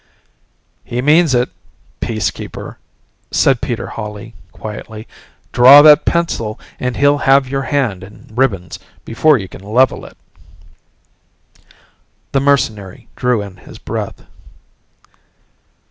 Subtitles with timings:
[0.83, 1.51] "He means it
[1.99, 2.77] Peacekeeper,"
[3.29, 5.07] said Peter Hawley quietly.
[5.51, 10.17] "Draw that pencil and he'll have your hand in ribbons before you can level it."
[12.31, 14.23] The mercenary drew in his breath.